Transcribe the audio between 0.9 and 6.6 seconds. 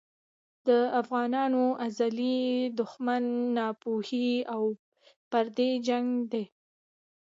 افغانانو ازلي دښمن ناپوهي او پردی جنګ دی.